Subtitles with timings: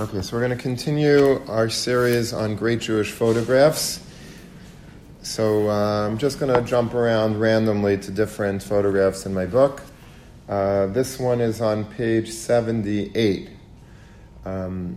[0.00, 4.00] Okay, so we're going to continue our series on great Jewish photographs.
[5.22, 9.82] So uh, I'm just going to jump around randomly to different photographs in my book.
[10.48, 13.50] Uh, this one is on page 78.
[14.44, 14.96] Um,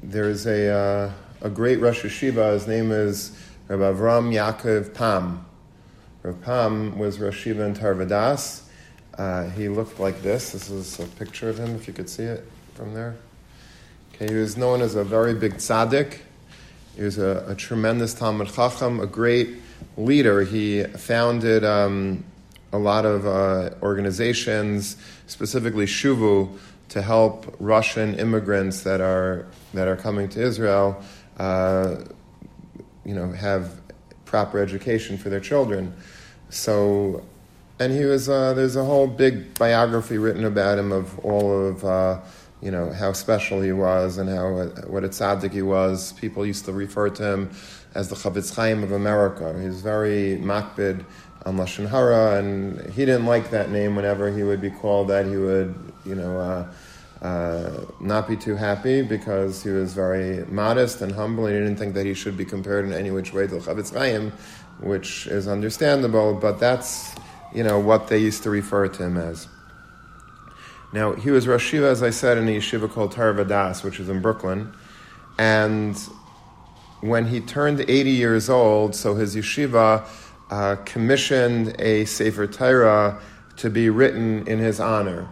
[0.00, 3.36] there's a, uh, a great Rosh Yeshiva, his name is
[3.66, 5.44] Rabbi Avram Yaakov Pam.
[6.22, 8.62] Rav Pam was Rosh Yeshiva in Torah Vodaath.
[9.18, 10.52] Uh, he looked like this.
[10.52, 13.16] This is a picture of him, if you could see it from there.
[14.20, 16.18] Okay, he was known as a very big tzaddik.
[16.94, 19.56] He was a, a tremendous Talmid Chacham, a great
[19.96, 20.42] leader.
[20.42, 22.22] He founded um,
[22.70, 26.58] a lot of uh, organizations, specifically Shuvu,
[26.90, 31.02] to help Russian immigrants that are that are coming to Israel,
[31.38, 31.96] uh,
[33.06, 33.80] you know, have
[34.26, 35.94] proper education for their children.
[36.50, 37.24] So,
[37.78, 41.84] and he was uh, there's a whole big biography written about him of all of
[41.86, 42.20] uh,
[42.62, 46.12] you know, how special he was and how what a tzaddik he was.
[46.14, 47.50] People used to refer to him
[47.94, 49.58] as the Chafetz Chaim of America.
[49.60, 51.04] He was very makpid
[51.46, 55.26] on Lashon Hara, and he didn't like that name whenever he would be called that.
[55.26, 61.00] He would, you know, uh, uh, not be too happy because he was very modest
[61.00, 63.46] and humble, and he didn't think that he should be compared in any which way
[63.46, 64.32] to Chafetz Chaim,
[64.80, 67.14] which is understandable, but that's,
[67.54, 69.48] you know, what they used to refer to him as.
[70.92, 74.08] Now, he was Rosh as I said, in a yeshiva called Torah Vodaath, which is
[74.08, 74.72] in Brooklyn.
[75.38, 75.96] And
[77.00, 80.04] when he turned 80 years old, so his yeshiva
[80.50, 83.20] uh, commissioned a Sefer Torah
[83.56, 85.28] to be written in his honor.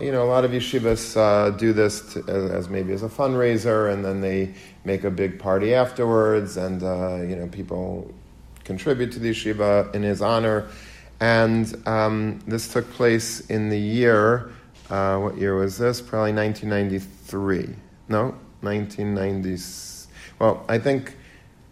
[0.00, 3.08] You know, a lot of yeshivas uh, do this to, as, as, maybe as a
[3.08, 8.12] fundraiser, and then they make a big party afterwards, and uh, you know, people
[8.64, 10.68] contribute to the yeshiva in his honor.
[11.20, 14.50] And um, this took place in the year,
[14.88, 16.00] uh, what year was this?
[16.00, 17.74] Probably 1993.
[18.08, 19.62] No, 1990.
[20.38, 21.16] Well, I think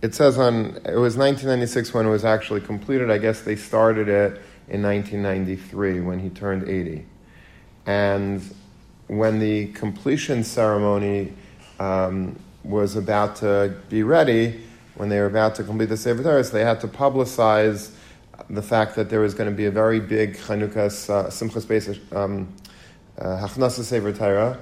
[0.03, 3.11] it says on, it was 1996 when it was actually completed.
[3.11, 7.07] I guess they started it in 1993 when he turned 80.
[7.87, 8.43] And
[9.07, 11.33] when the completion ceremony
[11.81, 14.61] um, was about to be ready,
[14.95, 17.93] when they were about to complete the Sefer Torah, they had to publicize
[18.51, 22.17] the fact that there was going to be a very big Chanukah's uh, Simchas Beis
[22.17, 22.49] um,
[23.19, 24.59] uh, Hachnasa Sefer Torah,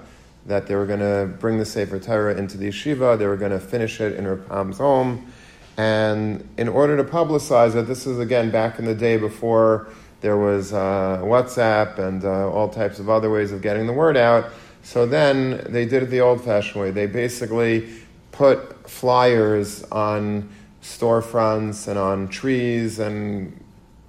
[0.47, 3.53] that they were going to bring the Sefer Torah into the yeshiva, they were going
[3.53, 5.31] to finish it in Rav Pam's home,
[5.77, 9.89] and in order to publicize it, this is again back in the day before
[10.21, 14.17] there was uh, WhatsApp and uh, all types of other ways of getting the word
[14.17, 14.51] out.
[14.83, 16.91] So then they did it the old-fashioned way.
[16.91, 17.93] They basically
[18.33, 20.49] put flyers on
[20.83, 23.63] storefronts and on trees and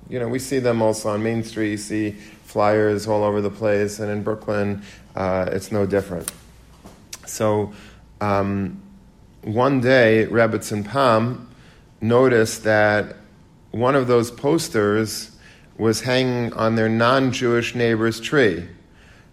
[0.09, 1.71] you know, we see them also on Main Street.
[1.71, 2.11] You see
[2.45, 4.81] flyers all over the place, and in Brooklyn,
[5.15, 6.31] uh, it's no different.
[7.25, 7.73] So,
[8.21, 8.81] um,
[9.43, 11.49] one day, Rebbetzin Pam
[12.01, 13.17] noticed that
[13.71, 15.31] one of those posters
[15.77, 18.67] was hanging on their non-Jewish neighbor's tree.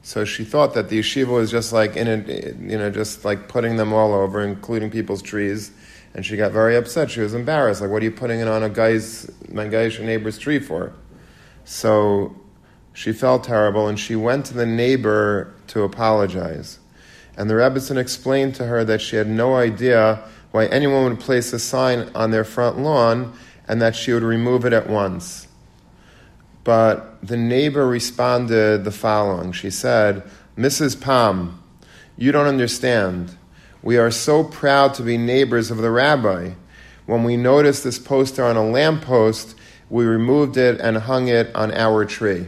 [0.03, 3.49] So she thought that the yeshiva was just like in it, you know, just like
[3.49, 5.71] putting them all over, including people's trees.
[6.15, 7.11] And she got very upset.
[7.11, 7.81] She was embarrassed.
[7.81, 10.93] Like, what are you putting it on a guy's, my guy's neighbor's tree for?
[11.65, 12.37] So
[12.93, 16.79] she felt terrible and she went to the neighbor to apologize.
[17.37, 20.23] And the Rebbetzin explained to her that she had no idea
[20.53, 23.37] why anyone would place a sign on their front lawn
[23.67, 25.49] and that she would remove it at once.
[26.63, 30.23] But the neighbor responded the following She said,
[30.57, 31.01] Mrs.
[31.01, 31.61] Pam,
[32.17, 33.37] you don't understand.
[33.85, 36.53] We are so proud to be neighbors of the rabbi.
[37.05, 39.55] When we noticed this poster on a lamppost,
[39.91, 42.47] we removed it and hung it on our tree.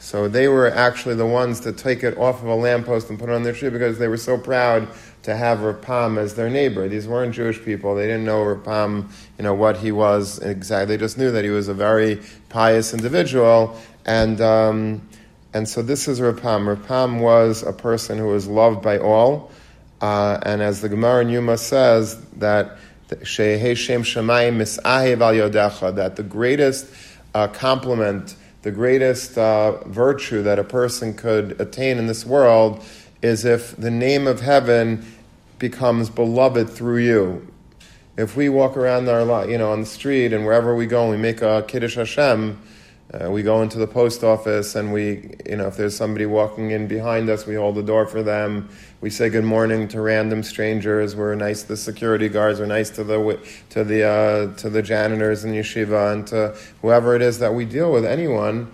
[0.00, 3.28] So they were actually the ones to take it off of a lamppost and put
[3.28, 4.88] it on their tree because they were so proud
[5.22, 6.88] to have Rav Pam as their neighbor.
[6.88, 7.94] These weren't Jewish people.
[7.94, 10.96] They didn't know Rav Pam, you know, what he was exactly.
[10.96, 13.80] They just knew that he was a very pious individual.
[14.04, 15.08] And, um,
[15.54, 16.66] and so this is Rav Pam.
[16.66, 19.52] Rapam was a person who was loved by all.
[20.02, 22.76] Uh, and as the Gemara in Yoma says, that
[25.92, 26.86] that the greatest
[27.34, 32.84] uh, compliment, the greatest uh, virtue that a person could attain in this world
[33.22, 35.06] is if the name of heaven
[35.60, 37.46] becomes beloved through you.
[38.16, 41.12] If we walk around our, you know, on the street and wherever we go and
[41.12, 42.60] we make a Kiddush Hashem,
[43.12, 46.70] uh, we go into the post office and we, you know, if there's somebody walking
[46.70, 48.70] in behind us, we hold the door for them.
[49.02, 51.14] We say good morning to random strangers.
[51.14, 52.58] We're nice to the security guards.
[52.58, 53.38] We're nice to the
[53.70, 57.66] to the uh, to the janitors in yeshiva and to whoever it is that we
[57.66, 58.06] deal with.
[58.06, 58.70] Anyone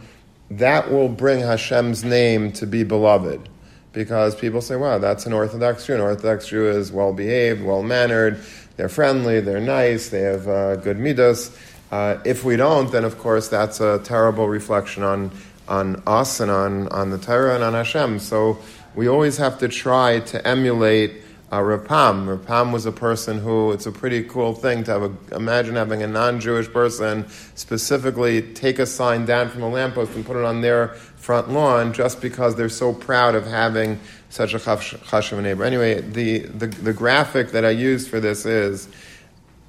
[0.50, 3.48] that will bring Hashem's name to be beloved,
[3.92, 5.94] because people say, wow, that's an Orthodox Jew.
[5.94, 8.40] An Orthodox Jew is well behaved, well mannered,
[8.76, 11.56] they're friendly, they're nice, they have uh, good midas.
[11.90, 15.30] Uh, if we don't, then of course that's a terrible reflection on,
[15.68, 18.18] on us and on, on the Torah and on Hashem.
[18.18, 18.58] So
[18.94, 22.26] we always have to try to emulate uh, Rav Pam.
[22.26, 26.02] Rapam was a person who, it's a pretty cool thing to have a, imagine having
[26.02, 30.44] a non Jewish person specifically take a sign down from a lamppost and put it
[30.44, 33.98] on their front lawn just because they're so proud of having
[34.28, 35.64] such a chashav neighbor.
[35.64, 38.88] Anyway, the, the, the graphic that I used for this is,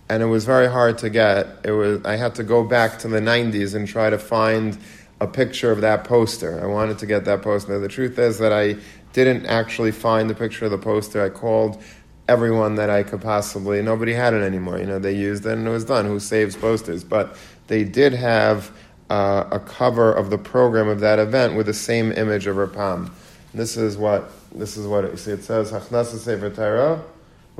[0.09, 3.07] and it was very hard to get, it was, I had to go back to
[3.07, 4.77] the 90s and try to find
[5.21, 6.61] a picture of that poster.
[6.61, 7.77] I wanted to get that poster.
[7.77, 8.77] The truth is that I
[9.13, 11.23] didn't actually find the picture of the poster.
[11.23, 11.81] I called
[12.27, 13.81] everyone that I could possibly.
[13.81, 14.79] Nobody had it anymore.
[14.79, 16.05] You know, they used it and it was done.
[16.05, 17.03] Who saves posters?
[17.03, 17.35] But
[17.67, 18.71] they did have
[19.09, 22.73] uh, a cover of the program of that event with the same image of Rav
[22.73, 23.11] Pam.
[23.53, 25.31] This is what this is what it, see.
[25.31, 27.03] It says Hachnasa Sefer Torah.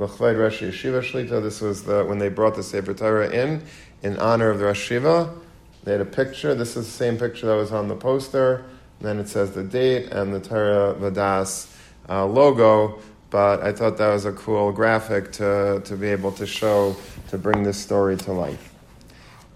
[0.00, 1.42] L'chved Rosh Yeshiva Shlita.
[1.42, 3.62] This was the, when they brought the Sefer Torah in,
[4.02, 5.38] in honor of the Rosh Yeshiva.
[5.84, 6.54] They had a picture.
[6.54, 8.64] This is the same picture that was on the poster.
[9.02, 11.76] Then it says the date and the Torah Vodaath
[12.08, 12.98] uh, logo.
[13.28, 16.96] But I thought that was a cool graphic to, to be able to show,
[17.28, 18.74] to bring this story to life.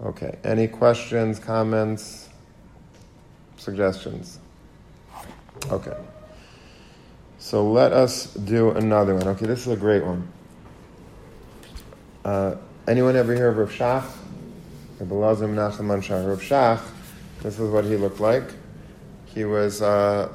[0.03, 2.29] Okay, any questions, comments,
[3.57, 4.39] suggestions?
[5.71, 5.97] Okay.
[7.39, 9.27] So let us do another one.
[9.29, 10.27] Okay, this is a great one.
[12.25, 12.55] Uh,
[12.87, 14.03] anyone ever hear of Rav Shach?
[14.99, 16.81] Rav Rav Shach,
[17.43, 18.45] this is what he looked like.
[19.27, 20.29] He was uh,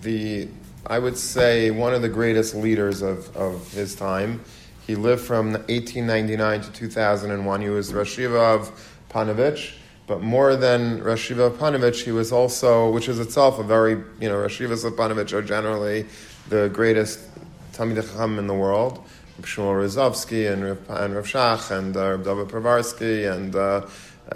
[0.00, 0.48] the,
[0.86, 4.42] I would say, one of the greatest leaders of, of his time.
[4.86, 7.60] He lived from 1899 to 2001.
[7.60, 9.74] He was Rosh of Ponevezh,
[10.06, 14.30] but more than Rosh of Ponevezh, he was also, which is itself a very, you
[14.30, 16.06] know, Rosh of Ponevezh are generally
[16.48, 17.20] the greatest
[17.74, 19.04] Talmid Chacham in the world.
[19.40, 23.86] Shmuel Rozovsky and Rav, and Rav Shach and uh, Rav David Povarsky and uh,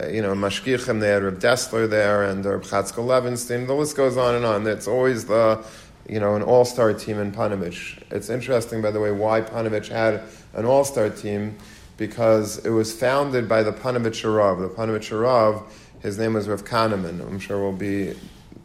[0.00, 3.66] uh, you know, Mashgichim, they had Reb Dessler there, and Reb Chatzkel Levenstein.
[3.66, 4.66] The list goes on and on.
[4.66, 5.64] It's always the,
[6.08, 8.02] you know, an all-star team in Ponevezh.
[8.10, 10.22] It's interesting, by the way, why Ponevezh had
[10.54, 11.56] an all-star team,
[11.96, 14.58] because it was founded by the Ponevezh Rav.
[14.58, 15.62] The Ponevezh Rav,
[16.00, 17.20] his name was Rav Kahaneman.
[17.20, 18.14] I'm sure we'll be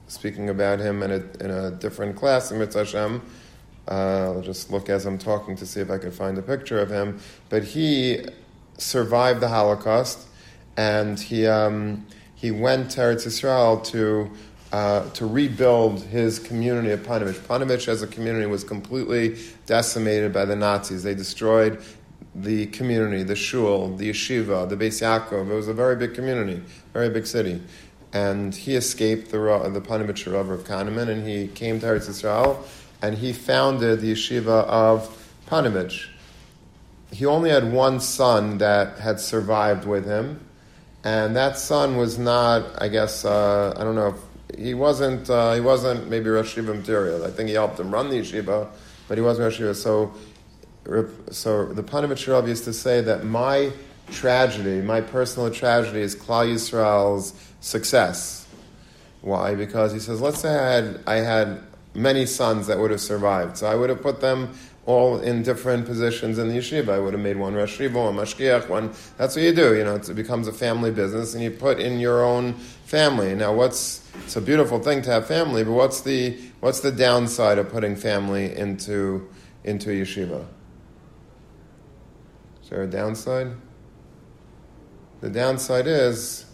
[0.08, 3.22] speaking about him in a, in a different class in Mitzvah.
[3.88, 6.80] Uh, I'll just look as I'm talking to see if I can find a picture
[6.80, 7.20] of him.
[7.50, 8.26] But he
[8.78, 10.28] survived the Holocaust
[10.78, 12.06] and he um,
[12.36, 14.30] he went to Eretz Yisrael to
[14.72, 17.40] uh, to rebuild his community of Ponevezh.
[17.40, 21.04] Ponevezh as a community was completely decimated by the Nazis.
[21.04, 21.84] They destroyed
[22.34, 25.50] the community, the shul, the yeshiva, the Beis Yaakov.
[25.50, 26.64] It was a very big community,
[26.94, 27.62] very big city.
[28.14, 32.64] And he escaped the, the Ponevezh Rav of Kahaneman and he came to Eretz Yisrael
[33.02, 35.18] and he founded the yeshiva of
[35.48, 36.08] Ponevezh.
[37.12, 40.46] He only had one son that had survived with him,
[41.04, 44.16] and that son was not, I guess, uh, I don't know
[44.50, 47.24] if he wasn't, uh, he wasn't maybe Rosh Yeshiva material.
[47.26, 48.68] I think he helped him run the yeshiva,
[49.08, 49.76] but he wasn't Rosh Yeshiva.
[49.76, 50.14] So,
[51.32, 53.72] so the Ponevezh Rav used to say that my
[54.12, 58.48] tragedy, my personal tragedy, is Klal Yisrael's success.
[59.22, 59.56] Why?
[59.56, 61.62] Because he says, let's say I had, I had
[61.94, 64.54] many sons that would have survived, so I would have put them
[64.86, 66.90] all in different positions in the yeshiva.
[66.90, 68.92] I would have made one Rosh one Mashgiach, one.
[69.18, 69.76] That's what you do.
[69.76, 72.54] You know, it becomes a family business, and you put in your own
[72.86, 73.36] family.
[73.36, 77.58] Now, what's it's a beautiful thing to have family, but what's the what's the downside
[77.58, 79.30] of putting family into
[79.64, 80.46] into yeshiva?
[82.64, 83.48] Is there a downside?
[85.22, 86.46] The downside is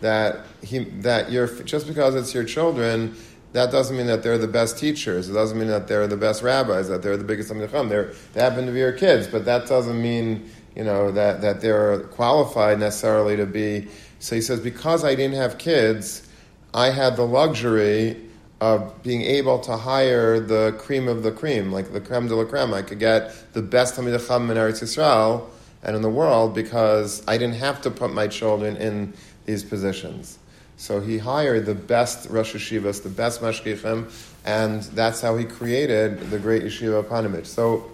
[0.00, 3.16] that he that you're just because it's your children
[3.52, 5.28] that doesn't mean that they're the best teachers.
[5.28, 7.88] It doesn't mean that they're the best rabbis, that they're the biggest Amnicham.
[7.88, 11.60] They're, they happen to be your kids, but that doesn't mean, you know, that, that
[11.60, 13.88] they're qualified necessarily to be.
[14.18, 16.28] So he says, because I didn't have kids,
[16.74, 18.16] I had the luxury
[18.60, 22.44] of being able to hire the cream of the cream, like the creme de la
[22.44, 22.74] creme.
[22.74, 24.08] I could get the best Chacham
[24.50, 25.48] in Eretz Yisrael
[25.82, 29.14] and in the world because I didn't have to put my children in
[29.46, 30.38] these positions.
[30.78, 34.10] So he hired the best Rosh Yeshivas, the best Mashgichim,
[34.44, 37.46] and that's how he created the great Yeshiva of Ponevezh.
[37.46, 37.90] So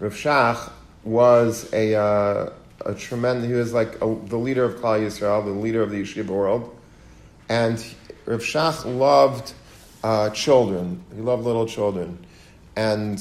[0.00, 0.72] Rav Shach
[1.04, 2.52] was a, uh,
[2.84, 6.02] a tremendous, he was like a, the leader of Klal Yisrael, the leader of the
[6.02, 6.76] Yeshiva world.
[7.48, 7.78] And
[8.26, 9.52] Rav Shach loved
[10.02, 11.04] uh, children.
[11.14, 12.26] He loved little children.
[12.74, 13.20] And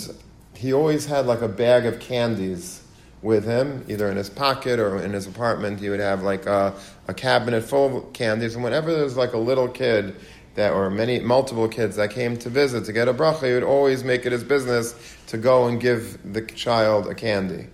[0.56, 2.81] he always had like a bag of candies
[3.22, 5.80] with him, either in his pocket or in his apartment.
[5.80, 6.74] He would have like a,
[7.08, 10.16] a cabinet full of candies, and whenever there was like a little kid
[10.56, 13.64] that, or many multiple kids that came to visit to get a bracha, he would
[13.64, 14.96] always make it his business
[15.28, 17.68] to go and give the child a candy.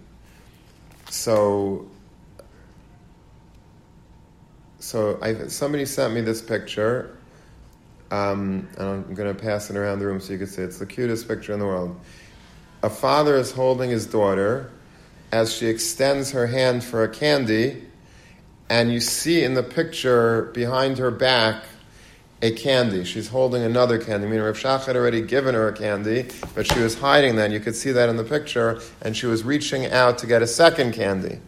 [1.09, 1.87] So,
[4.79, 7.17] so I, somebody sent me this picture,
[8.11, 10.61] um, and I'm going to pass it around the room so you can see.
[10.61, 11.99] It's the cutest picture in the world.
[12.83, 14.71] A father is holding his daughter
[15.31, 17.83] as she extends her hand for a candy,
[18.69, 21.63] and you see in the picture behind her back
[22.41, 23.03] a candy.
[23.03, 24.27] She's holding another candy.
[24.27, 27.51] I mean, Rav Shach had already given her a candy, but she was hiding that.
[27.51, 30.47] You could see that in the picture, and she was reaching out to get a
[30.47, 31.39] second candy.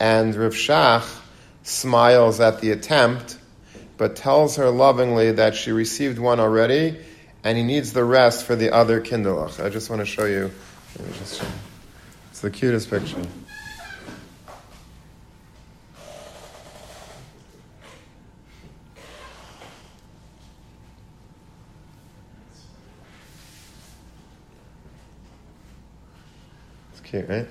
[0.00, 1.20] And Rav Shach
[1.62, 3.38] smiles at the attempt,
[3.96, 6.98] but tells her lovingly that she received one already,
[7.44, 9.64] and he needs the rest for the other kindlech.
[9.64, 10.50] I just want to show you.
[12.42, 13.24] The cutest picture.
[26.90, 27.46] It's cute, right?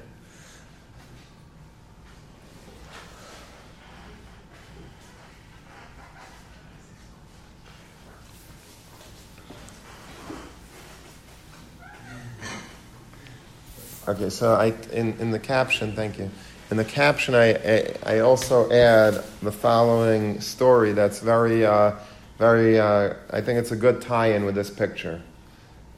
[14.11, 16.29] Okay, so I in, in the caption, thank you.
[16.69, 21.93] In the caption, I, I, I also add the following story that's very, uh,
[22.37, 25.21] very, uh, I think it's a good tie in with this picture.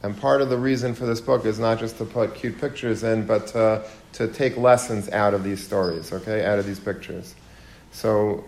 [0.03, 3.01] And part of the reason for this book is not just to put cute pictures
[3.01, 7.33] in, but to, to take lessons out of these stories, okay, out of these pictures.
[7.93, 8.43] So,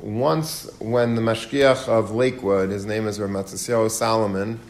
[0.00, 4.60] once when the Mashgiach of Lakewood, his name is Rav Matisyahu Salomon,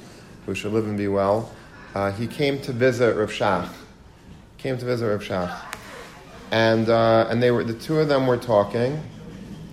[0.45, 1.53] who should live and be well,
[1.95, 3.69] uh, he came to visit Rav Shach.
[4.59, 5.77] Came to visit Rav Shach.
[6.51, 9.03] And, uh, and they were, the two of them were talking,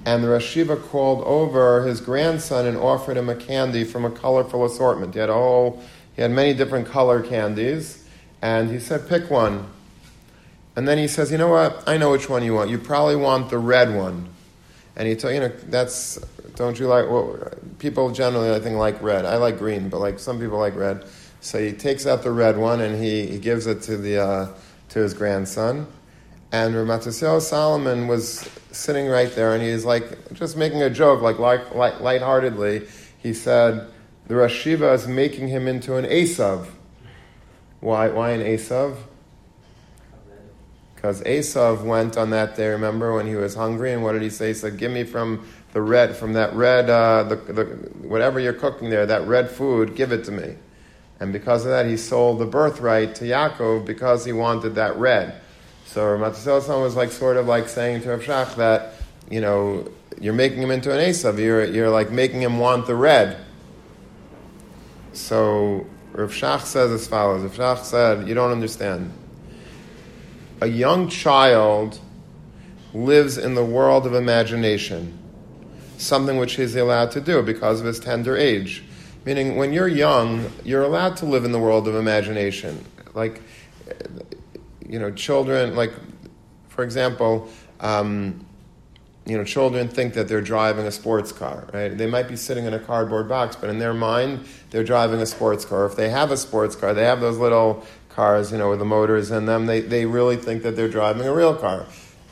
[0.06, 0.58] and the Rosh
[0.90, 5.14] called over his grandson and offered him a candy from a colorful assortment.
[5.14, 5.82] He had a whole,
[6.16, 8.06] he had many different color candies,
[8.42, 9.66] and he said, "Pick one."
[10.76, 11.84] And then he says, "You know what?
[11.88, 12.70] I know which one you want.
[12.70, 14.30] You probably want the red one."
[14.96, 16.20] And he told you know that's
[16.56, 17.10] don't you like?
[17.10, 17.40] Well,
[17.80, 19.26] people generally I think like red.
[19.26, 21.06] I like green, but like some people like red.
[21.46, 24.54] So he takes out the red one and he, he gives it to the uh,
[24.90, 25.86] to his grandson.
[26.52, 31.22] And Rav Matisyahu Salomon was sitting right there, and he's like just making a joke,
[31.22, 32.88] like light, light, lightheartedly.
[33.20, 33.88] He said,
[34.26, 36.66] "The Rosh Yeshiva is making him into an Esav."
[37.80, 38.10] Why?
[38.10, 38.98] Why an Esav?
[40.96, 42.70] Because Esav went on that day.
[42.70, 44.48] Remember when he was hungry, and what did he say?
[44.48, 47.66] He said, "Give me from the red, from that red, uh, the, the,
[48.02, 49.96] whatever you're cooking there, that red food.
[49.96, 50.56] Give it to me."
[51.20, 55.42] And because of that, he sold the birthright to Yaakov because he wanted that red.
[55.86, 58.94] So Matasel was like sort of like saying to Rav Shach that,
[59.30, 62.96] you know, you're making him into an Esav, you're, you're like making him want the
[62.96, 63.38] red.
[65.14, 69.12] So Rav Shach says as follows Rav Shach said, You don't understand.
[70.62, 72.00] A young child
[72.94, 75.18] lives in the world of imagination,
[75.98, 78.84] something which he's allowed to do because of his tender age.
[79.26, 82.86] Meaning, when you're young, you're allowed to live in the world of imagination.
[83.16, 83.42] Like,
[84.88, 85.94] you know, children, like,
[86.70, 88.46] for example, um,
[89.26, 91.98] you know, children think that they're driving a sports car, right?
[91.98, 95.26] They might be sitting in a cardboard box, but in their mind, they're driving a
[95.26, 95.88] sports car.
[95.88, 98.86] If they have a sports car, they have those little cars, you know, with the
[98.86, 101.88] motors in them, they, they really think that they're driving a real car.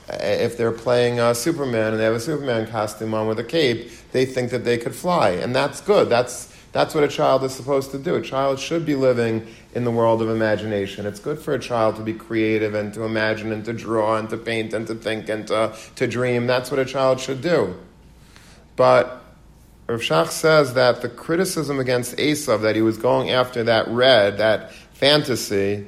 [0.08, 3.90] If they're playing uh, Superman and they have a Superman costume on with a cape,
[4.12, 5.32] they think that they could fly.
[5.32, 6.10] And that's good.
[6.10, 8.16] That's, that's what a child is supposed to do.
[8.16, 11.06] A child should be living in the world of imagination.
[11.06, 14.28] It's good for a child to be creative and to imagine and to draw and
[14.32, 16.48] to paint and to think and to, to dream.
[16.48, 17.76] That's what a child should do.
[18.76, 19.24] But
[19.86, 24.40] Rav Shach says that the criticism against Esav, that he was going after that red,
[24.40, 25.86] that fantasy,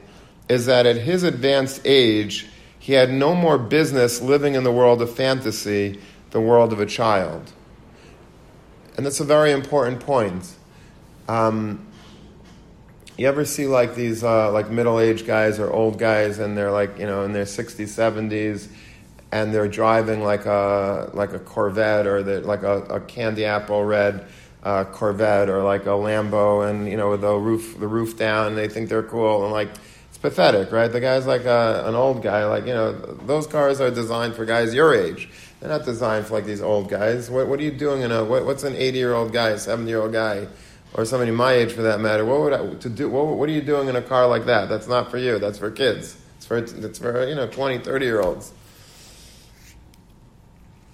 [0.48, 5.02] is that at his advanced age, he had no more business living in the world
[5.02, 6.00] of fantasy,
[6.30, 7.52] the world of a child.
[8.96, 10.56] And that's a very important point.
[11.28, 11.88] Um,
[13.18, 16.72] you ever see like these uh, like middle aged guys or old guys, and they're
[16.72, 18.70] like you know in their sixties, seventies,
[19.32, 23.84] and they're driving like a like a Corvette or the, like a, a candy apple
[23.84, 24.26] red
[24.64, 28.48] uh, Corvette or like a Lambo, and you know with the roof the roof down,
[28.48, 29.70] and they think they're cool, and like
[30.10, 30.92] it's pathetic, right?
[30.92, 34.44] The guy's like a, an old guy, like you know those cars are designed for
[34.44, 35.30] guys your age.
[35.60, 37.30] They're not designed for like these old guys.
[37.30, 39.92] What, what are you doing in a what, what's an eighty year old guy, seventy
[39.92, 40.48] year old guy?
[40.96, 43.10] Or somebody my age for that matter, what would I, to do?
[43.10, 44.70] What, what, are you doing in a car like that?
[44.70, 45.40] That's not for you.
[45.40, 46.18] That's for kids.
[46.38, 48.54] It's for it's for you know 20, 30 year olds.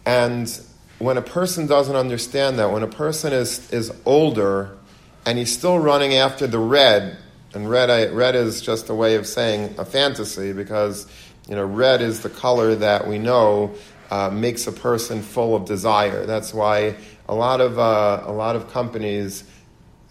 [0.04, 0.60] And
[0.98, 4.76] when a person doesn't understand that, when a person is, is older
[5.26, 7.18] and he's still running after the red,
[7.54, 11.06] and red, I, red is just a way of saying a fantasy because
[11.48, 13.76] you know red is the color that we know
[14.10, 16.26] uh, makes a person full of desire.
[16.26, 16.96] That's why
[17.30, 19.44] a lot of uh, a lot of companies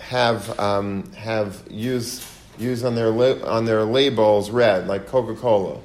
[0.01, 2.27] have um, have use
[2.59, 5.81] use on their li- on their labels red, like Coca Cola.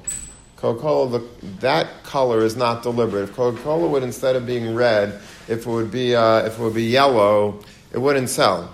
[0.56, 1.22] Coca Cola,
[1.60, 3.24] that color is not deliberate.
[3.24, 6.62] If Coca Cola would instead of being red, if it would be uh, if it
[6.62, 7.60] would be yellow,
[7.92, 8.70] it wouldn't sell.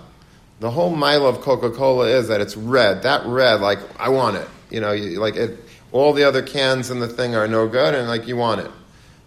[0.59, 3.03] The whole mile of Coca Cola is that it's red.
[3.03, 4.47] That red, like I want it.
[4.69, 5.59] You know, you, like it.
[5.91, 8.71] All the other cans in the thing are no good, and like you want it.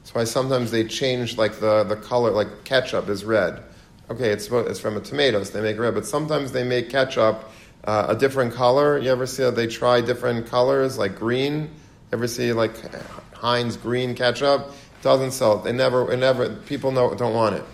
[0.01, 2.31] That's why sometimes they change like the, the color.
[2.31, 3.63] Like ketchup is red.
[4.09, 5.95] Okay, it's it's from a tomato, so they make red.
[5.95, 7.51] But sometimes they make ketchup
[7.85, 8.99] uh, a different color.
[8.99, 11.71] You ever see how they try different colors, like green?
[12.13, 12.75] Ever see like
[13.35, 14.73] Heinz green ketchup?
[15.03, 15.59] Doesn't sell.
[15.59, 16.49] They never, it never.
[16.67, 17.65] People know, don't want it.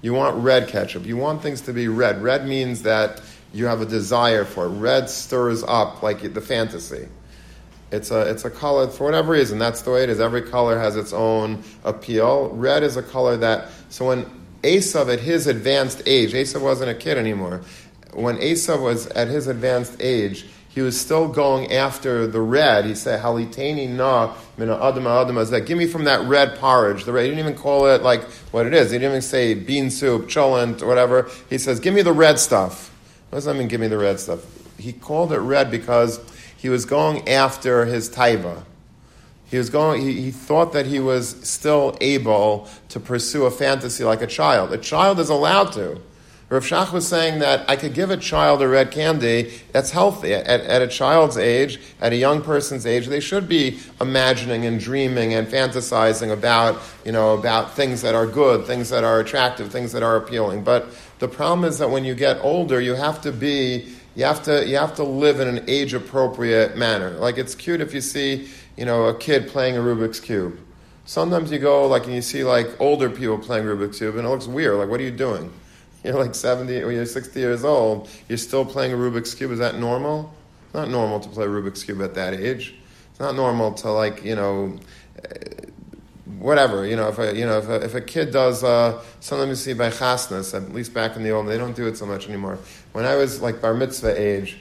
[0.00, 1.04] You want red ketchup.
[1.04, 2.22] You want things to be red.
[2.22, 3.20] Red means that
[3.52, 4.68] you have a desire for it.
[4.68, 7.08] Red stirs up like the fantasy.
[7.92, 10.20] It's a, it's a color, for whatever reason, that's the way it is.
[10.20, 12.48] Every color has its own appeal.
[12.50, 14.26] Red is a color that, so when
[14.66, 17.62] Esav at his advanced age, Esav wasn't a kid anymore,
[18.12, 22.84] when Esav was at his advanced age, he was still going after the red.
[22.84, 27.04] He said, Halitani na mina adama adama that give me from that red porridge.
[27.04, 28.90] The red, he didn't even call it like what it is.
[28.90, 31.30] He didn't even say bean soup, cholent, or whatever.
[31.48, 32.92] He says, give me the red stuff.
[33.30, 34.44] What does that mean, give me the red stuff?
[34.78, 36.20] He called it red because
[36.58, 38.62] he was going after his taiva.
[39.46, 40.02] He was going.
[40.02, 44.72] He, he thought that he was still able to pursue a fantasy like a child.
[44.72, 46.00] A child is allowed to.
[46.48, 50.32] Rav Shach was saying that I could give a child a red candy that's healthy.
[50.32, 54.78] At, at, a child's age, at a young person's age, they should be imagining and
[54.78, 59.72] dreaming and fantasizing about, you know, about things that are good, things that are attractive,
[59.72, 60.62] things that are appealing.
[60.62, 60.86] But
[61.18, 64.64] the problem is that when you get older, you have to be, you have to,
[64.64, 67.10] you have to live in an age appropriate manner.
[67.10, 70.58] Like it's cute if you see, you know, a kid playing a Rubik's Cube.
[71.04, 74.30] Sometimes you go like and you see like older people playing Rubik's Cube and it
[74.30, 74.78] looks weird.
[74.78, 75.52] Like, what are you doing?
[76.04, 79.50] you're like 70 or you're 60 years old, you're still playing a Rubik's Cube.
[79.50, 80.32] Is that normal?
[80.66, 82.74] It's not normal to play Rubik's Cube at that age.
[83.10, 84.78] It's not normal to, like, you know,
[86.38, 89.48] whatever, you know, if a, you know, if a, if a kid does, uh, something
[89.48, 92.06] you see by chasnas, at least back in the old, they don't do it so
[92.06, 92.58] much anymore.
[92.92, 94.58] When I was like bar mitzvah age,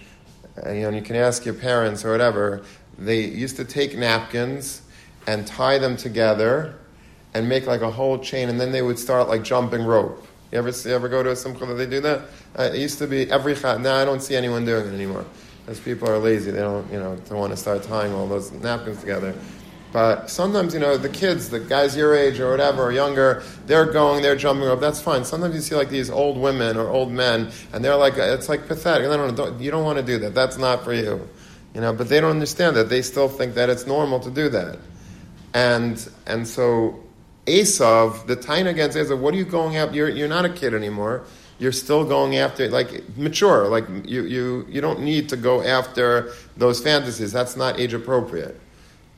[0.66, 2.64] uh, you know, and you can ask your parents or whatever,
[2.98, 4.82] they used to take napkins
[5.28, 6.76] and tie them together
[7.34, 10.26] and make like a whole chain, and then they would start like jumping rope.
[10.52, 12.22] You ever see, ever go to a simcha that they do that?
[12.58, 13.82] Uh, it used to be every chat.
[13.82, 15.26] Now I don't see anyone doing it anymore.
[15.66, 16.52] Because people are lazy.
[16.52, 19.34] They don't, you know, don't want to start tying all those napkins together.
[19.92, 23.92] But sometimes, you know, the kids, the guys your age or whatever, or younger, they're
[23.92, 24.80] going, they're jumping rope.
[24.80, 25.26] That's fine.
[25.26, 28.68] Sometimes you see like these old women or old men, and they're like, it's like
[28.68, 29.08] pathetic.
[29.08, 30.36] Don't, don't, you don't want to do that.
[30.36, 31.28] That's not for you.
[31.76, 32.88] You know, but they don't understand that.
[32.88, 34.80] They still think that it's normal to do that.
[35.54, 37.04] And, and so
[37.46, 39.94] Esav, the Taina against Esav, what are you going after?
[39.94, 41.26] You're, you're not a kid anymore.
[41.60, 43.68] You're still going after, like, mature.
[43.68, 47.34] Like, you, you, you don't need to go after those fantasies.
[47.34, 48.60] That's not age appropriate.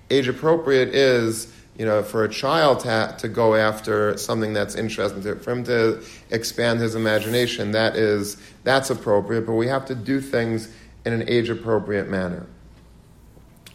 [0.10, 5.22] Age appropriate is, you know, for a child to, to go after something that's interesting
[5.24, 7.72] to, for him to expand his imagination.
[7.72, 10.70] That is, that's appropriate, but we have to do things
[11.08, 12.46] in an age appropriate manner.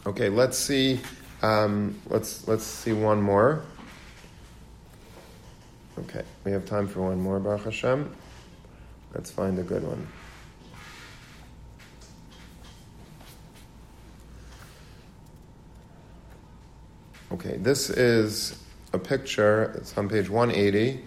[0.05, 0.99] Okay, let's see.
[1.41, 3.63] Um, let's let's see one more.
[5.97, 8.15] Okay, we have time for one more, Baruch Hashem.
[9.15, 10.07] Let's find a good one.
[17.31, 18.59] Okay, this is
[18.93, 21.03] a picture, it's on page 180.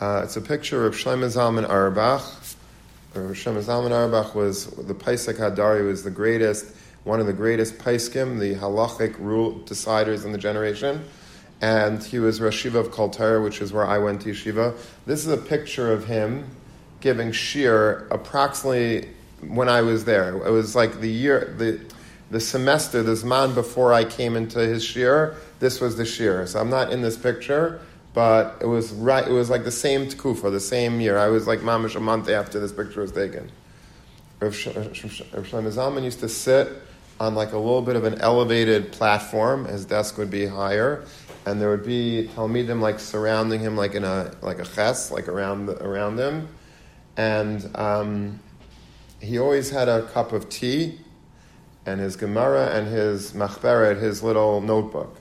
[0.00, 1.68] Uh, it's a picture of Shlomo Zalman
[3.18, 3.36] Auerbach.
[3.36, 6.66] Shlomo Zalman Auerbach was the Posek Hador, was the greatest,
[7.04, 11.04] one of the greatest Poskim, the halachic rule deciders in the generation
[11.60, 14.76] and he was Rosh of Kol Torah, which is where I went to Yeshiva.
[15.06, 16.48] This is a picture of him
[17.00, 19.08] giving shiur approximately
[19.40, 20.36] when I was there.
[20.36, 21.80] It was like the year, the,
[22.30, 26.46] the semester, the Zman before I came into his shiur, this was the shiur.
[26.46, 27.80] So I'm not in this picture,
[28.14, 31.18] but it was right, it was like the same tkufa, the same year.
[31.18, 33.50] I was like mamish a month after this picture was taken.
[34.40, 36.68] Rav Shlomo Zalman used to sit
[37.20, 39.64] on like a little bit of an elevated platform.
[39.64, 41.04] His desk would be higher,
[41.46, 45.28] and there would be talmidim like surrounding him, like in a like a ches, like
[45.28, 46.48] around around him,
[47.16, 48.38] and um,
[49.20, 51.00] he always had a cup of tea,
[51.84, 55.16] and his gemara and his machberet, his little notebook.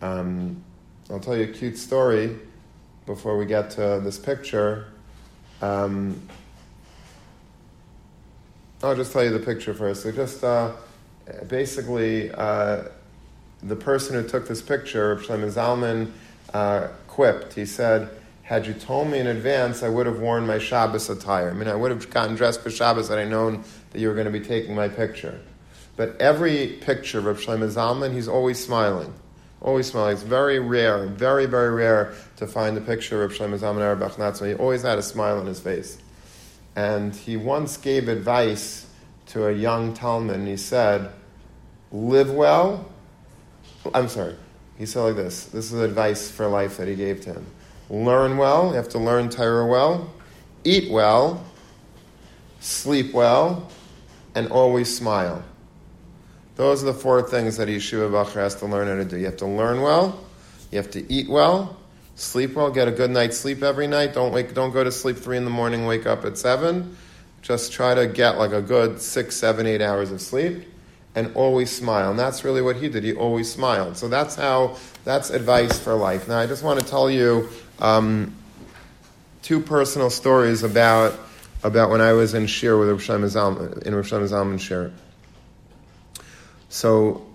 [0.00, 0.62] Um,
[1.10, 2.38] I'll tell you a cute story.
[3.06, 4.86] before we get to this picture.
[5.60, 6.20] Um,
[8.82, 10.04] I'll just tell you the picture first.
[10.04, 10.72] So just uh,
[11.48, 12.84] basically, uh,
[13.62, 16.12] the person who took this picture, Shlomo Zalman,
[16.54, 17.54] uh, quipped.
[17.54, 18.08] He said,
[18.42, 21.50] "Had you told me in advance, I would have worn my Shabbos attire.
[21.50, 24.14] I mean, I would have gotten dressed for Shabbos had I known that you were
[24.14, 25.40] going to be taking my picture."
[25.96, 29.12] But every picture of Shlomo Zalman, he's always smiling.
[29.62, 30.14] Always smiling.
[30.14, 34.54] It's very rare, very, very rare to find a picture of Shlomo Zalman Auerbach He
[34.54, 35.98] always had a smile on his face.
[36.76, 38.86] And he once gave advice
[39.26, 41.12] to a young Talmid, he said,
[41.92, 42.90] Live well.
[43.92, 44.36] I'm sorry.
[44.78, 47.46] He said like this this is advice for life that he gave to him.
[47.90, 50.10] Learn well, you have to learn Torah well,
[50.64, 51.44] eat well,
[52.60, 53.70] sleep well,
[54.34, 55.42] and always smile.
[56.60, 59.16] Those are the four things that Yeshiva Bochur has to learn how to do.
[59.16, 60.22] You have to learn well,
[60.70, 61.74] you have to eat well,
[62.16, 64.12] sleep well, get a good night's sleep every night.
[64.12, 66.98] Don't wake, don't go to sleep three in the morning, wake up at seven.
[67.40, 70.68] Just try to get like a good six, seven, eight hours of sleep
[71.14, 72.10] and always smile.
[72.10, 73.04] And that's really what he did.
[73.04, 73.96] He always smiled.
[73.96, 76.28] So that's how, that's advice for life.
[76.28, 78.34] Now, I just want to tell you um,
[79.40, 81.18] two personal stories about,
[81.62, 84.92] about when I was in Shiur with Shlomo Zalman, in Shlomo Zalman Shiur.
[86.70, 87.26] So,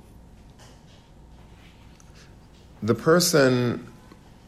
[2.82, 3.88] the person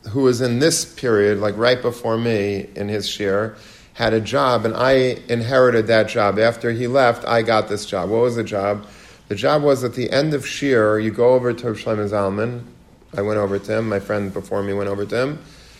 [0.09, 3.55] who was in this period, like right before me in his share,
[3.93, 6.39] had a job, and I inherited that job.
[6.39, 8.09] After he left, I got this job.
[8.09, 8.87] What was the job?
[9.27, 12.63] The job was at the end of Shiur, you go over to Shlomo Zalman.
[13.15, 13.89] I went over to him.
[13.89, 15.39] My friend before me went over to him.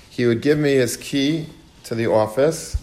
[0.10, 1.48] He would give me his key
[1.84, 2.76] to the office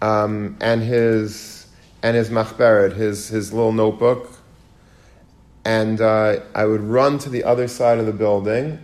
[0.00, 1.66] um, and his
[2.02, 4.37] and his machberet, his his little notebook,
[5.68, 8.78] and uh, I would run to the other side of the building,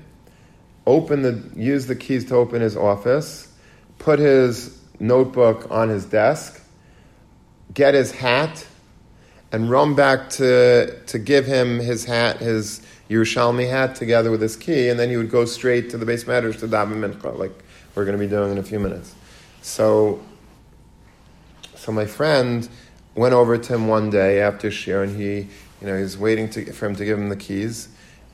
[0.87, 3.51] open the use the keys to open his office,
[3.99, 6.61] put his notebook on his desk,
[7.73, 8.67] get his hat
[9.51, 14.55] and run back to, to give him his hat, his Yerushalmi hat, together with his
[14.55, 17.65] key, and then he would go straight to the beis medrash to daven mincha, like
[17.95, 19.15] we're going to be doing in a few minutes.
[19.63, 20.21] So,
[21.77, 22.69] so my friend
[23.15, 25.49] went over to him one day after shiur, and he,
[25.85, 27.91] you know, he was waiting to, for him to give him the keys,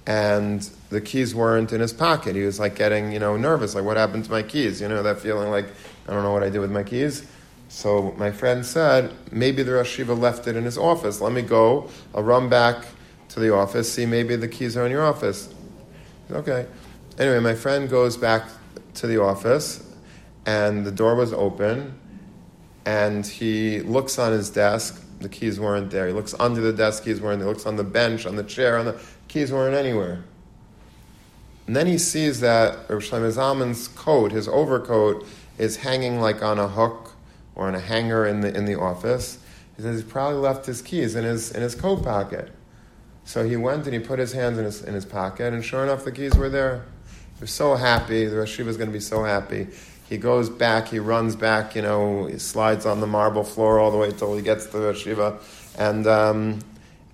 [0.07, 2.37] and the keys weren't in his pocket.
[2.37, 4.81] He was like getting, you know, nervous, like what happened to my keys?
[4.81, 5.67] You know, that feeling like
[6.07, 7.27] I don't know what I did with my keys.
[7.69, 11.21] So my friend said, maybe the Rosh Yeshiva left it in his office.
[11.21, 11.91] Let me go.
[12.15, 12.85] I'll run back
[13.31, 15.53] to the office, see maybe the keys are in your office.
[16.31, 16.67] Okay.
[17.19, 18.49] Anyway, my friend goes back
[18.95, 19.85] to the office,
[20.47, 21.99] and the door was open,
[22.87, 25.03] and he looks on his desk.
[25.21, 26.07] The keys weren't there.
[26.07, 27.49] He looks under the desk, keys weren't there.
[27.49, 30.25] He looks on the bench, on the chair, on the keys weren't anywhere.
[31.67, 35.27] And then he sees that Rav Shlomo Zalman's coat, his overcoat,
[35.59, 37.13] is hanging like on a hook
[37.55, 39.39] or on a hanger in the, in the office.
[39.77, 42.51] He says he probably left his keys in his, in his coat pocket.
[43.25, 45.85] So he went and he put his hands in his, in his pocket, and sure
[45.85, 46.85] enough, the keys were there.
[47.39, 48.27] They're so happy.
[48.27, 49.69] The Rosh is going to be so happy.
[50.11, 53.93] He goes back, he runs back, you know, he slides on the marble floor all
[53.93, 55.39] the way till he gets to the Shiva.
[55.79, 56.59] and, um,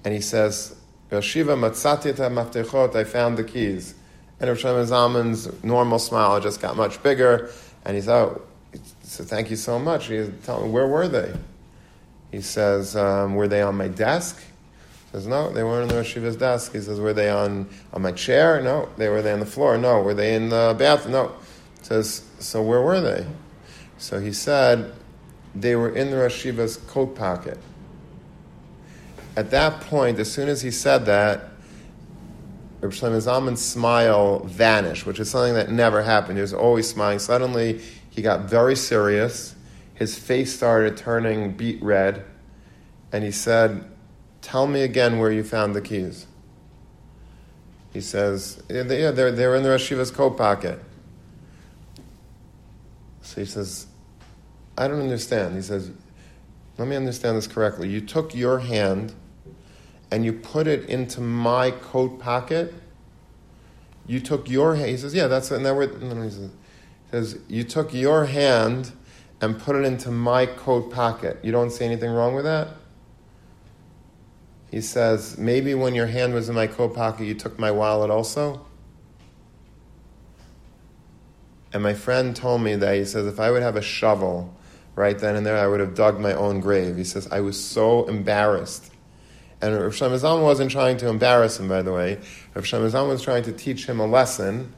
[0.03, 0.75] and he says,
[1.11, 3.95] Rosh matzati maftechot, I found the keys.
[4.41, 7.51] And Rosh Zalman's normal smile just got much bigger,
[7.85, 8.41] and he thought,
[8.73, 10.07] he said, Thank you so much.
[10.07, 11.35] He said, Tell me, where were they?
[12.33, 14.39] He says, um, Were they on my desk?
[14.39, 16.73] He says, No, they weren't on the Shiva's desk.
[16.73, 18.63] He says, Were they on, on my chair?
[18.63, 18.89] No.
[18.97, 19.77] They were they on the floor?
[19.77, 20.01] No.
[20.01, 21.13] Were they in the bathroom?
[21.13, 21.33] No.
[21.87, 23.25] Says, So where were they?
[23.97, 24.93] So he said,
[25.55, 27.59] They were in the Rosh Yeshiva's coat pocket.
[29.37, 31.45] At that point, as soon as he said that,
[32.81, 36.39] Reb Shlomo smile vanished, which is something that never happened.
[36.39, 37.21] He was always smiling.
[37.21, 39.55] Suddenly, he got very serious.
[39.95, 42.25] His face started turning beet red.
[43.13, 43.89] And he said,
[44.43, 46.27] Tell me again where you found the keys.
[47.93, 50.81] He says, Yeah, they're, they're in the Rosh Yeshiva's coat pocket.
[53.27, 53.89] So he says,
[54.79, 55.57] I don't understand.
[55.57, 55.91] He says,
[56.79, 57.89] Let me understand this correctly.
[57.89, 59.15] You took your hand
[60.13, 62.73] and you put it into my coat pocket.
[64.07, 64.91] You took your hand.
[64.91, 65.57] He says, Yeah, that's it.
[65.57, 66.51] And then, and then he says,
[67.11, 68.93] says, You took your hand
[69.41, 71.41] and put it into my coat pocket.
[71.43, 72.69] You don't see anything wrong with that?
[74.71, 78.09] He says, Maybe when your hand was in my coat pocket, you took my wallet
[78.09, 78.65] also?
[81.73, 84.55] And my friend told me that he says, If I would have a shovel
[84.95, 86.97] right then and there, I would have dug my own grave.
[86.97, 88.93] He says, I was so embarrassed.
[89.61, 92.19] And Rav Shlomo wasn't trying to embarrass him, by the way.
[92.55, 94.73] Rav Shlomo was trying to teach him a lesson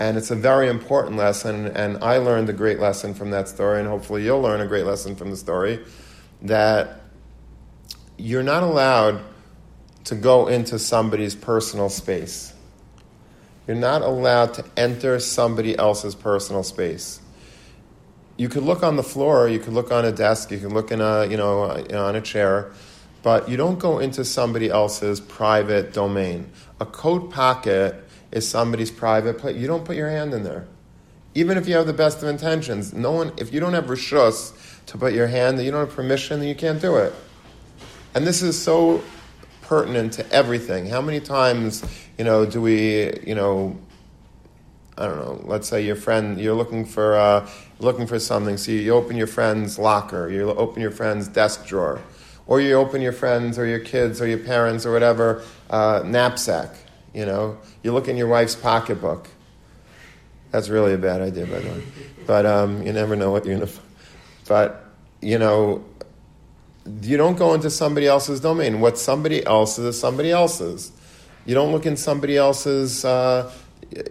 [0.00, 3.78] And it's a very important lesson, and I learned a great lesson from that story,
[3.78, 5.84] and hopefully you'll learn a great lesson from the story
[6.42, 7.00] that
[8.18, 9.20] you're not allowed
[10.04, 12.53] to go into somebody's personal space.
[13.66, 17.20] You're not allowed to enter somebody else's personal space.
[18.36, 20.90] You could look on the floor, you could look on a desk, you could look
[20.90, 22.72] in a, you know, uh, on a chair,
[23.22, 26.50] but you don't go into somebody else's private domain.
[26.80, 29.56] A coat pocket is somebody's private place.
[29.56, 30.66] You don't put your hand in there.
[31.34, 34.52] Even if you have the best of intentions, no one, if you don't have rishus
[34.86, 37.14] to put your hand, you don't have permission, then you can't do it.
[38.14, 39.02] And this is so
[39.68, 40.86] pertinent to everything.
[40.86, 41.84] How many times,
[42.18, 43.78] you know, do we, you know,
[44.96, 45.40] I don't know.
[45.44, 47.48] Let's say your friend, you're looking for uh,
[47.80, 48.56] looking for something.
[48.56, 52.00] So you open your friend's locker, you open your friend's desk drawer,
[52.46, 56.70] or you open your friends or your kids or your parents or whatever uh, knapsack.
[57.12, 59.28] You know, you look in your wife's pocketbook.
[60.52, 61.82] That's really a bad idea, by the way.
[62.26, 63.70] But um, you never know what you're gonna.
[64.46, 64.84] But
[65.20, 65.84] you know,
[67.02, 68.80] you don't go into somebody else's domain.
[68.80, 70.92] What somebody else's is somebody else's.
[71.46, 73.04] You don't look in somebody else's.
[73.04, 73.52] Uh,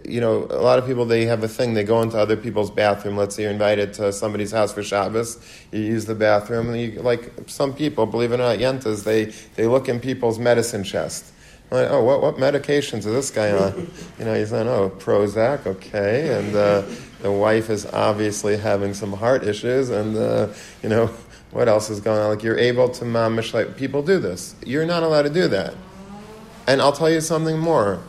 [0.04, 1.74] you know, a lot of people they have a thing.
[1.74, 3.16] They go into other people's bathroom.
[3.16, 5.38] Let's say you're invited to somebody's house for Shabbos.
[5.72, 9.26] You use the bathroom, and you, like some people, believe it or not, yentas, they
[9.56, 11.32] they look in people's medicine chest.
[11.70, 13.90] Like, oh, what, what medications is this guy on?
[14.18, 16.38] You know, he's on, oh, Prozac, okay.
[16.38, 16.82] And uh,
[17.20, 20.48] the wife is obviously having some heart issues, and, uh,
[20.84, 21.10] you know,
[21.54, 22.30] what else is going on?
[22.30, 24.56] Like you're able to mamish, like people do this.
[24.66, 25.74] You're not allowed to do that.
[26.66, 28.00] And I'll tell you something more.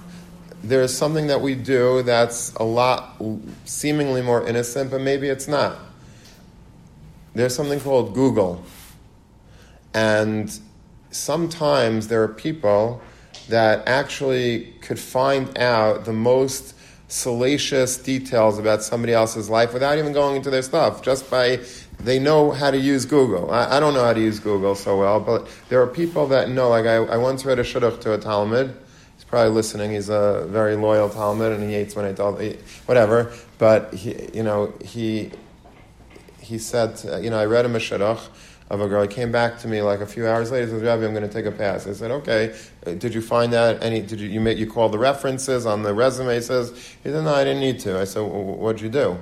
[0.64, 3.22] There's something that we do that's a lot
[3.66, 5.78] seemingly more innocent, but maybe it's not.
[7.36, 8.64] There's something called Google.
[9.94, 10.52] And
[11.12, 13.00] sometimes there are people
[13.50, 16.74] that actually could find out the most
[17.10, 21.60] salacious details about somebody else's life without even going into their stuff, just by
[22.06, 23.52] they know how to use Google.
[23.52, 26.50] I, I, don't know how to use Google so well, but there are people that
[26.50, 26.70] know.
[26.70, 28.76] Like I, I once read a shidduch to a Talmid.
[29.16, 29.92] He's probably listening.
[29.92, 32.34] He's a very loyal Talmid, and he hates when I tell
[32.86, 33.34] whatever.
[33.58, 35.32] But he, you know, he
[36.40, 38.28] he said, you know, I read him a shidduch
[38.70, 39.02] of a girl.
[39.02, 40.66] He came back to me like a few hours later.
[40.66, 41.88] He says, Rabbi, I'm going to take a pass.
[41.88, 42.56] I said, okay.
[42.84, 43.84] Did you find that?
[43.84, 44.02] Any?
[44.02, 46.36] Did you you, you call the references on the resume?
[46.36, 46.72] He says,
[47.04, 48.00] he said, no, I didn't need to.
[48.00, 49.18] I said, well, what'd you do?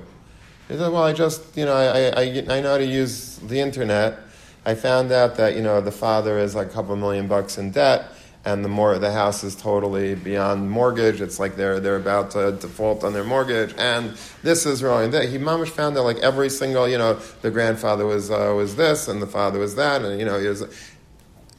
[0.68, 3.60] He said, well, I just, you know, I, I, I know how to use the
[3.60, 4.20] internet.
[4.66, 7.72] I found out that, you know, the father is like a couple million bucks in
[7.72, 8.06] debt
[8.46, 11.22] and the more the house is totally beyond mortgage.
[11.22, 15.12] It's like they're they're about to default on their mortgage, and this is wrong.
[15.12, 18.76] That he mamish found that like every single you know the grandfather was uh, was
[18.76, 20.64] this and the father was that, and you know he was.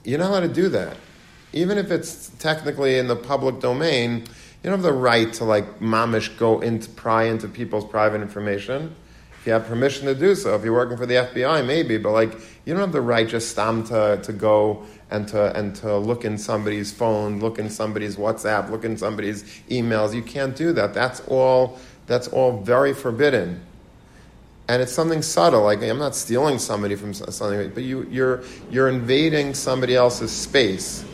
[0.04, 0.98] You're not allowed to do that,
[1.54, 4.24] even if it's technically in the public domain.
[4.64, 8.96] You don't have the right to like mamish go into pry into people's private information.
[9.38, 12.12] If you have permission to do so, if you're working for the FBI, maybe, but
[12.12, 12.32] like
[12.64, 16.24] you don't have the right just stam to, to go and to and to look
[16.24, 20.14] in somebody's phone, look in somebody's WhatsApp, look in somebody's emails.
[20.14, 20.94] You can't do that.
[20.94, 23.60] That's all that's all very forbidden.
[24.68, 25.64] And it's something subtle.
[25.64, 31.04] Like I'm not stealing somebody from something, but you, you're you're invading somebody else's space,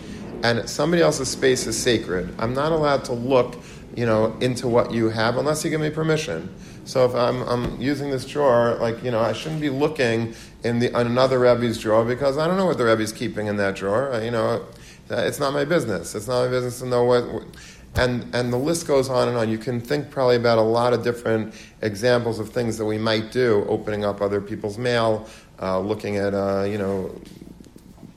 [0.42, 2.34] and somebody else's space is sacred.
[2.38, 3.56] I'm not allowed to look,
[3.94, 6.54] you know, into what you have unless you give me permission.
[6.84, 10.78] So if I'm, I'm using this drawer, like, you know, I shouldn't be looking in,
[10.80, 14.20] the, another Rebbe's drawer because I don't know what the Rebbe's keeping in that drawer.
[14.22, 14.66] You know,
[15.08, 16.14] it's not my business.
[16.14, 17.44] It's not my business to know what.
[17.96, 19.48] And, and the list goes on and on.
[19.48, 23.30] You can think probably about a lot of different examples of things that we might
[23.30, 25.28] do, opening up other people's mail,
[25.60, 27.14] uh, looking at, uh, you know,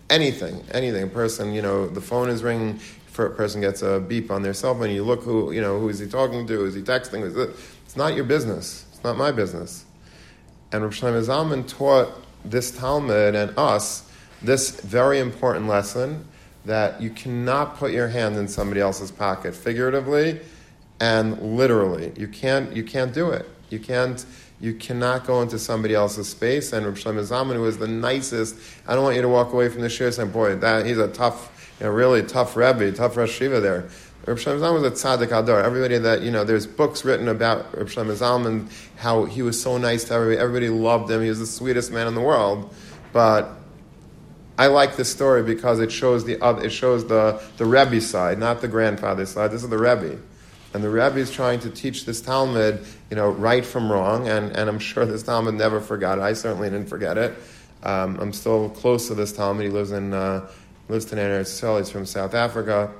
[0.09, 1.03] anything, anything.
[1.03, 2.79] A person, you know, the phone is ringing,
[3.17, 5.89] a person gets a beep on their cell phone, you look who, you know, who
[5.89, 7.51] is he talking to, is he texting, is it,
[7.85, 8.85] it's not your business.
[8.91, 9.85] It's not my business.
[10.71, 12.09] And Rav Shlomo Zalman taught
[12.43, 14.09] this Talmid and us
[14.41, 16.27] this very important lesson
[16.65, 20.39] that you cannot put your hand in somebody else's pocket, figuratively
[20.99, 22.11] and literally.
[22.17, 23.49] You can't, you can't do it.
[23.69, 24.25] You can't,
[24.63, 26.71] you cannot go into somebody else's space.
[26.71, 28.55] And Rav Shlomo Zalman, who was the nicest,
[28.87, 31.09] I don't want you to walk away from the shiur saying, boy, that, he's a
[31.09, 33.89] tough, you know, really tough Rebbe, tough Rosh Shiva there.
[34.25, 35.59] Reb Shlomo Zalman was a tzaddik ador.
[35.59, 39.77] Everybody that you know, there's books written about Reb Shlomo Zalman, how he was so
[39.77, 40.39] nice to everybody.
[40.39, 41.21] Everybody loved him.
[41.21, 42.73] He was the sweetest man in the world.
[43.11, 43.49] But
[44.57, 48.39] I like this story because it shows the other, it shows the the Rebbe side,
[48.39, 49.51] not the grandfather side.
[49.51, 50.19] This is the Rebbe,
[50.73, 54.27] and the Rebbe is trying to teach this Talmid, you know, right from wrong.
[54.27, 56.21] And and I'm sure this Talmid never forgot it.
[56.21, 57.33] I certainly didn't forget it.
[57.83, 59.63] Um, I'm still close to this Talmid.
[59.63, 60.49] He lives in uh,
[60.89, 62.91] lives in Eretz He's from South Africa.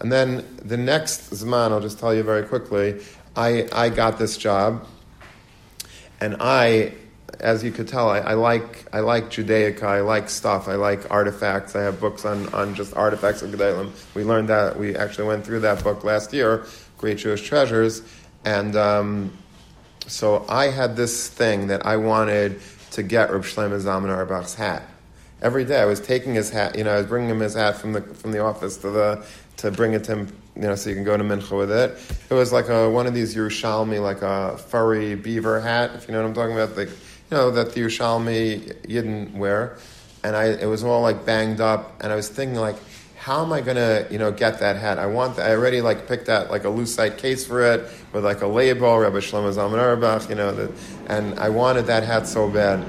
[0.00, 3.00] And then the next Zman, I'll just tell you very quickly,
[3.36, 4.84] I, I got this job,
[6.20, 6.92] and I,
[7.38, 9.84] as you could tell, I, I, like I like Judaica.
[9.84, 10.66] I like stuff.
[10.68, 11.76] I like artifacts.
[11.76, 13.92] I have books on, on just artifacts of Gedolim.
[14.14, 14.76] We learned that.
[14.76, 16.66] We actually went through that book last year,
[17.02, 18.00] Great Jewish Treasures,
[18.44, 19.36] and um,
[20.06, 22.60] so I had this thing that I wanted
[22.92, 24.84] to get Reb Shlomo Zalman Auerbach's hat.
[25.42, 27.76] Every day I was taking his hat, you know, I was bringing him his hat
[27.76, 30.90] from the from the office to the to bring it to him, you know, so
[30.90, 31.98] you can go to mincha with it.
[32.30, 36.14] It was like a one of these Yerushalmi, like a furry beaver hat, if you
[36.14, 39.76] know what I'm talking about, like you know that the Yerushalmi didn't wear,
[40.22, 42.76] and I it was all like banged up, and I was thinking like
[43.22, 44.98] how am I gonna, you know, get that hat?
[44.98, 45.38] I want.
[45.38, 48.98] I already like picked out like a lucite case for it with like a label,
[48.98, 50.72] Rabbi Shlomo Zalman Auerbach, you know, the,
[51.06, 52.84] and I wanted that hat so bad.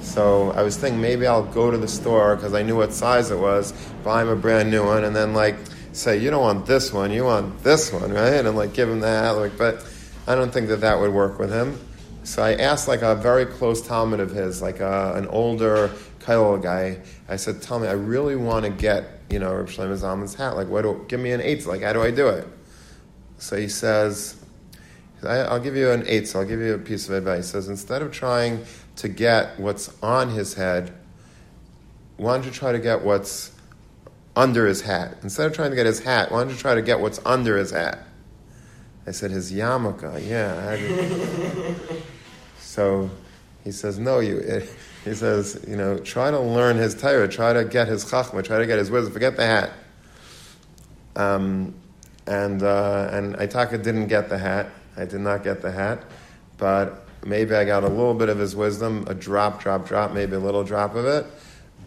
[0.00, 3.30] So I was thinking maybe I'll go to the store because I knew what size
[3.30, 3.70] it was,
[4.02, 5.54] buy him a brand new one, and then like
[5.92, 8.44] say, you don't want this one, you want this one, right?
[8.44, 9.56] And like give him the hat, like.
[9.56, 9.88] But
[10.26, 11.78] I don't think that that would work with him.
[12.24, 16.58] So I asked like a very close Talmid of his, like a, an older Kyle
[16.58, 16.98] guy.
[17.28, 20.56] I said, "Tell me, I really want to get you know, Reb Shlomo Zalman's hat.
[20.56, 21.66] Like, what do, give me an eitzah.
[21.66, 22.46] Like, how do I do it?
[23.38, 24.36] So he says,
[25.24, 26.26] I'll give you an.
[26.26, 27.46] So I'll give you a piece of advice.
[27.46, 28.64] He says, instead of trying
[28.96, 30.92] to get what's on his head,
[32.18, 33.52] why don't you try to get what's
[34.36, 35.16] under his hat?
[35.22, 37.56] Instead of trying to get his hat, why don't you try to get what's under
[37.56, 38.00] his hat?
[39.06, 40.24] I said, his yarmulke.
[40.28, 40.76] Yeah.
[42.60, 43.10] so
[43.64, 44.38] he says, no, you.
[44.38, 44.68] It,
[45.04, 48.58] he says, you know, try to learn his Torah, try to get his chachma, try
[48.58, 49.12] to get his wisdom.
[49.12, 49.72] Forget the hat.
[51.16, 51.74] Um,
[52.26, 54.70] and uh, and Itaka didn't get the hat.
[54.96, 56.04] I did not get the hat,
[56.58, 60.36] but maybe I got a little bit of his wisdom, a drop, drop, drop, maybe
[60.36, 61.26] a little drop of it.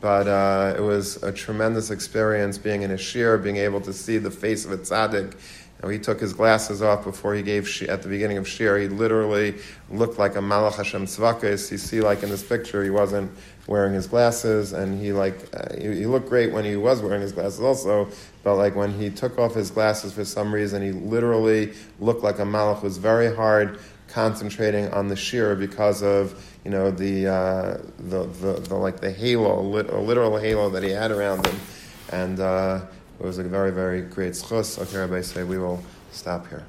[0.01, 4.17] But uh, it was a tremendous experience being in a shiur, being able to see
[4.17, 5.35] the face of a tzaddik
[5.85, 8.81] now, he took his glasses off before he gave at the beginning of Shiur.
[8.81, 9.53] He literally
[9.91, 11.71] looked like a Malach Hashem Tzvakis.
[11.71, 13.31] You see, like in this picture, he wasn't
[13.67, 17.21] wearing his glasses, and he like uh, he, he, looked great when he was wearing
[17.21, 18.07] his glasses also.
[18.43, 22.39] But like when he took off his glasses for some reason, he literally looked like
[22.39, 22.81] a Malach.
[22.81, 28.53] Was very hard concentrating on the Shiur because of you know the uh, the, the,
[28.53, 31.59] the like the halo, a literal halo that he had around him,
[32.11, 32.39] and.
[32.39, 32.81] Uh,
[33.19, 34.79] it was a very, very great zchus.
[34.79, 36.65] Okay, Rabbi, say we will stop here.